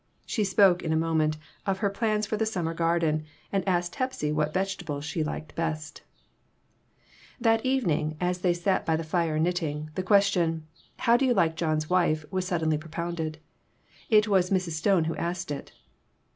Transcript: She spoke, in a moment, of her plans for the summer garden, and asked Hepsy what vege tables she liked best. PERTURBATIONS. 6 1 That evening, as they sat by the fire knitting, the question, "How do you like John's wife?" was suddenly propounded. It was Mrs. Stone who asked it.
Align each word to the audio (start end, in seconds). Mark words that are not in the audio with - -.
She 0.25 0.43
spoke, 0.43 0.81
in 0.81 0.91
a 0.91 0.95
moment, 0.97 1.37
of 1.67 1.77
her 1.77 1.89
plans 1.91 2.25
for 2.25 2.35
the 2.35 2.47
summer 2.47 2.73
garden, 2.73 3.23
and 3.51 3.63
asked 3.67 3.93
Hepsy 3.97 4.31
what 4.31 4.51
vege 4.51 4.79
tables 4.79 5.05
she 5.05 5.23
liked 5.23 5.53
best. 5.53 6.01
PERTURBATIONS. 7.37 7.37
6 7.37 7.43
1 7.43 7.43
That 7.53 7.63
evening, 7.67 8.17
as 8.19 8.39
they 8.39 8.53
sat 8.55 8.83
by 8.83 8.95
the 8.95 9.03
fire 9.03 9.37
knitting, 9.37 9.91
the 9.93 10.01
question, 10.01 10.65
"How 10.97 11.17
do 11.17 11.25
you 11.27 11.35
like 11.35 11.55
John's 11.55 11.87
wife?" 11.87 12.25
was 12.31 12.47
suddenly 12.47 12.79
propounded. 12.79 13.37
It 14.09 14.27
was 14.27 14.49
Mrs. 14.49 14.71
Stone 14.71 15.03
who 15.03 15.15
asked 15.17 15.51
it. 15.51 15.71